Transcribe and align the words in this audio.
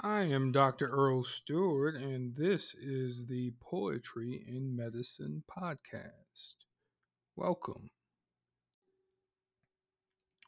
I 0.00 0.22
am 0.22 0.52
Dr. 0.52 0.88
Earl 0.88 1.24
Stewart, 1.24 1.96
and 1.96 2.36
this 2.36 2.72
is 2.72 3.26
the 3.26 3.54
Poetry 3.60 4.44
in 4.46 4.76
Medicine 4.76 5.42
podcast. 5.50 6.54
Welcome. 7.34 7.90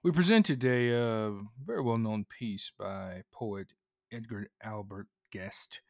We 0.04 0.12
present 0.12 0.46
today 0.46 0.90
a 0.90 1.32
very 1.60 1.82
well 1.82 1.98
known 1.98 2.26
piece 2.26 2.70
by 2.78 3.24
poet 3.32 3.72
Edgar 4.12 4.50
Albert 4.62 5.08
Guest 5.32 5.80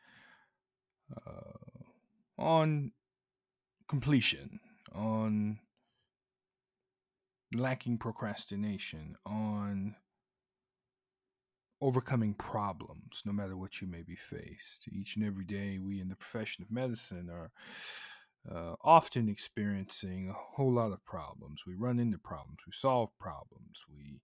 uh, 1.15 1.82
on 2.38 2.92
completion, 3.88 4.60
on 4.95 5.59
lacking 7.54 7.98
procrastination, 7.98 9.16
on 9.27 9.96
overcoming 11.80 12.34
problems, 12.34 13.22
no 13.24 13.32
matter 13.32 13.56
what 13.56 13.80
you 13.80 13.86
may 13.86 14.02
be 14.02 14.16
faced. 14.16 14.88
Each 14.92 15.16
and 15.16 15.24
every 15.24 15.44
day, 15.44 15.78
we 15.78 16.00
in 16.00 16.08
the 16.08 16.16
profession 16.16 16.62
of 16.62 16.70
medicine 16.70 17.30
are 17.30 17.50
uh, 18.50 18.74
often 18.82 19.28
experiencing 19.28 20.30
a 20.30 20.32
whole 20.56 20.72
lot 20.72 20.92
of 20.92 21.04
problems. 21.04 21.62
We 21.66 21.74
run 21.74 21.98
into 21.98 22.18
problems, 22.18 22.60
we 22.66 22.72
solve 22.72 23.16
problems, 23.18 23.84
we 23.88 24.20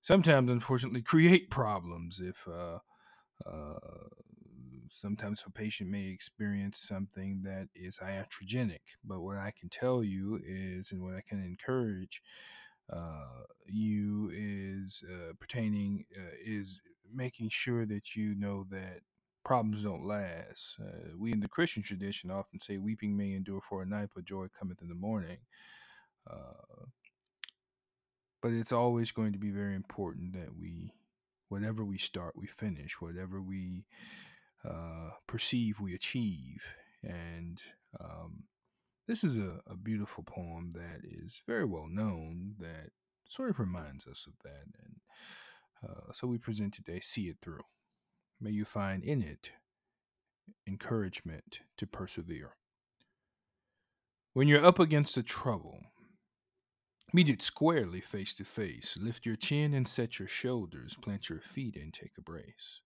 sometimes, 0.00 0.50
unfortunately, 0.50 1.02
create 1.02 1.50
problems 1.50 2.20
if. 2.20 2.46
Uh, 2.48 2.78
uh, 3.44 3.78
sometimes 4.92 5.42
a 5.46 5.50
patient 5.50 5.90
may 5.90 6.08
experience 6.08 6.78
something 6.78 7.40
that 7.44 7.68
is 7.74 7.98
iatrogenic, 7.98 8.80
but 9.04 9.20
what 9.20 9.38
I 9.38 9.52
can 9.58 9.68
tell 9.68 10.04
you 10.04 10.38
is, 10.46 10.92
and 10.92 11.02
what 11.02 11.14
I 11.14 11.22
can 11.26 11.42
encourage 11.42 12.22
uh, 12.92 13.44
you 13.66 14.30
is 14.32 15.02
uh, 15.10 15.32
pertaining 15.40 16.04
uh, 16.16 16.34
is 16.44 16.82
making 17.14 17.48
sure 17.50 17.86
that 17.86 18.16
you 18.16 18.34
know 18.34 18.66
that 18.70 19.00
problems 19.44 19.82
don't 19.82 20.04
last. 20.04 20.76
Uh, 20.80 21.16
we 21.18 21.32
in 21.32 21.40
the 21.40 21.48
Christian 21.48 21.82
tradition 21.82 22.30
often 22.30 22.60
say, 22.60 22.78
"Weeping 22.78 23.16
may 23.16 23.32
endure 23.32 23.60
for 23.60 23.82
a 23.82 23.86
night, 23.86 24.10
but 24.14 24.24
joy 24.24 24.46
cometh 24.58 24.82
in 24.82 24.88
the 24.88 24.94
morning." 24.94 25.38
Uh, 26.30 26.86
but 28.40 28.52
it's 28.52 28.72
always 28.72 29.12
going 29.12 29.32
to 29.32 29.38
be 29.38 29.50
very 29.50 29.74
important 29.74 30.32
that 30.34 30.56
we, 30.58 30.92
whatever 31.48 31.84
we 31.84 31.98
start, 31.98 32.34
we 32.36 32.46
finish. 32.46 33.00
Whatever 33.00 33.40
we 33.40 33.86
uh, 34.68 35.10
perceive, 35.26 35.80
we 35.80 35.94
achieve. 35.94 36.64
And 37.02 37.62
um, 38.00 38.44
this 39.06 39.24
is 39.24 39.36
a, 39.36 39.60
a 39.66 39.76
beautiful 39.76 40.24
poem 40.24 40.70
that 40.72 41.00
is 41.04 41.42
very 41.46 41.64
well 41.64 41.86
known 41.88 42.54
that 42.58 42.90
sort 43.26 43.50
of 43.50 43.58
reminds 43.58 44.06
us 44.06 44.26
of 44.26 44.34
that. 44.44 44.66
And 44.84 44.96
uh, 45.86 46.12
so 46.12 46.26
we 46.26 46.38
present 46.38 46.74
today 46.74 47.00
See 47.00 47.28
It 47.28 47.36
Through. 47.42 47.64
May 48.40 48.50
you 48.50 48.64
find 48.64 49.02
in 49.04 49.22
it 49.22 49.50
encouragement 50.66 51.60
to 51.76 51.86
persevere. 51.86 52.56
When 54.32 54.48
you're 54.48 54.64
up 54.64 54.78
against 54.78 55.16
a 55.16 55.22
trouble, 55.22 55.80
meet 57.12 57.28
it 57.28 57.42
squarely 57.42 58.00
face 58.00 58.34
to 58.34 58.44
face. 58.44 58.96
Lift 59.00 59.26
your 59.26 59.36
chin 59.36 59.74
and 59.74 59.86
set 59.86 60.18
your 60.18 60.28
shoulders. 60.28 60.96
Plant 61.00 61.28
your 61.28 61.40
feet 61.40 61.76
and 61.76 61.92
take 61.92 62.12
a 62.18 62.22
brace. 62.22 62.80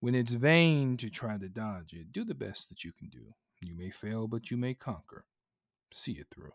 When 0.00 0.14
it's 0.14 0.34
vain 0.34 0.96
to 0.98 1.10
try 1.10 1.38
to 1.38 1.48
dodge 1.48 1.92
it, 1.92 2.12
do 2.12 2.24
the 2.24 2.34
best 2.34 2.68
that 2.68 2.84
you 2.84 2.92
can 2.92 3.08
do. 3.08 3.34
You 3.60 3.76
may 3.76 3.90
fail, 3.90 4.28
but 4.28 4.50
you 4.50 4.56
may 4.56 4.74
conquer. 4.74 5.24
See 5.92 6.12
it 6.12 6.26
through. 6.30 6.52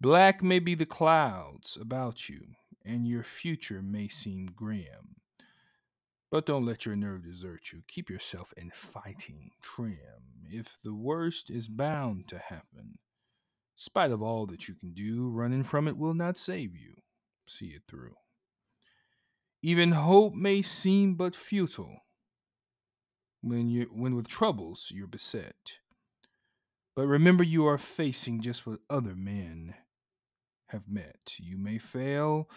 Black 0.00 0.42
may 0.42 0.60
be 0.60 0.76
the 0.76 0.86
clouds 0.86 1.76
about 1.80 2.28
you, 2.28 2.54
and 2.88 3.06
your 3.06 3.22
future 3.22 3.82
may 3.82 4.08
seem 4.08 4.50
grim. 4.56 5.16
But 6.30 6.46
don't 6.46 6.66
let 6.66 6.86
your 6.86 6.96
nerve 6.96 7.24
desert 7.24 7.72
you. 7.72 7.82
Keep 7.86 8.10
yourself 8.10 8.52
in 8.56 8.70
fighting 8.74 9.50
trim. 9.62 9.98
If 10.50 10.78
the 10.82 10.94
worst 10.94 11.50
is 11.50 11.68
bound 11.68 12.28
to 12.28 12.38
happen, 12.38 12.98
spite 13.76 14.10
of 14.10 14.22
all 14.22 14.46
that 14.46 14.68
you 14.68 14.74
can 14.74 14.92
do, 14.92 15.28
running 15.28 15.64
from 15.64 15.86
it 15.86 15.96
will 15.96 16.14
not 16.14 16.38
save 16.38 16.74
you. 16.74 17.02
See 17.46 17.68
it 17.68 17.82
through. 17.88 18.14
Even 19.62 19.92
hope 19.92 20.34
may 20.34 20.62
seem 20.62 21.14
but 21.14 21.34
futile 21.34 22.02
when 23.40 23.68
you 23.68 23.88
when 23.92 24.14
with 24.14 24.28
troubles 24.28 24.90
you're 24.94 25.06
beset. 25.06 25.78
But 26.94 27.06
remember 27.06 27.44
you 27.44 27.66
are 27.66 27.78
facing 27.78 28.40
just 28.40 28.66
what 28.66 28.80
other 28.90 29.14
men 29.14 29.74
have 30.68 30.88
met. 30.88 31.34
You 31.38 31.56
may 31.56 31.78
fail, 31.78 32.48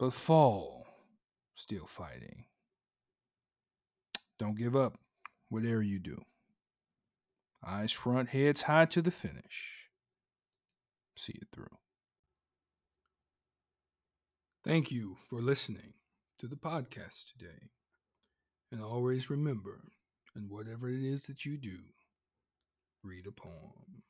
but 0.00 0.14
fall 0.14 0.86
still 1.54 1.86
fighting. 1.86 2.46
Don't 4.38 4.56
give 4.56 4.74
up, 4.74 4.98
whatever 5.50 5.82
you 5.82 5.98
do. 5.98 6.22
Eyes 7.64 7.92
front, 7.92 8.30
heads 8.30 8.62
high 8.62 8.86
to 8.86 9.02
the 9.02 9.10
finish. 9.10 9.90
See 11.18 11.34
it 11.34 11.48
through. 11.52 11.76
Thank 14.64 14.90
you 14.90 15.18
for 15.28 15.42
listening 15.42 15.92
to 16.38 16.46
the 16.46 16.56
podcast 16.56 17.32
today. 17.32 17.68
And 18.72 18.82
always 18.82 19.28
remember, 19.28 19.82
in 20.34 20.48
whatever 20.48 20.88
it 20.88 21.02
is 21.02 21.24
that 21.24 21.44
you 21.44 21.58
do, 21.58 21.76
read 23.02 23.26
a 23.26 23.32
poem. 23.32 24.02